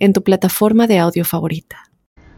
[0.00, 1.84] en tu plataforma de audio favorita.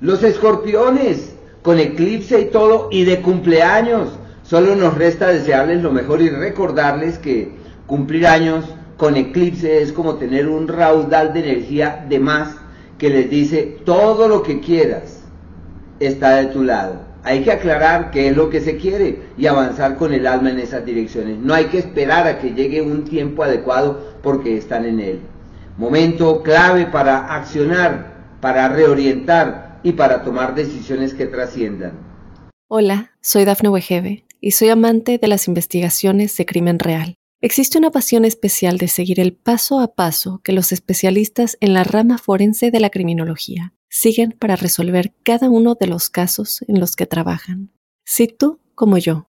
[0.00, 4.10] Los escorpiones, con eclipse y todo, y de cumpleaños.
[4.44, 7.50] Solo nos resta desearles lo mejor y recordarles que
[7.86, 8.64] cumplir años
[8.96, 12.54] con eclipse es como tener un raudal de energía de más
[12.98, 15.22] que les dice todo lo que quieras
[15.98, 17.00] está de tu lado.
[17.24, 20.60] Hay que aclarar qué es lo que se quiere y avanzar con el alma en
[20.60, 21.38] esas direcciones.
[21.38, 25.20] No hay que esperar a que llegue un tiempo adecuado porque están en él.
[25.78, 31.92] Momento clave para accionar, para reorientar y para tomar decisiones que trasciendan.
[32.66, 37.16] Hola, soy Dafne Wegebe y soy amante de las investigaciones de crimen real.
[37.42, 41.84] Existe una pasión especial de seguir el paso a paso que los especialistas en la
[41.84, 46.96] rama forense de la criminología siguen para resolver cada uno de los casos en los
[46.96, 47.70] que trabajan.
[48.06, 49.25] Si tú, como yo,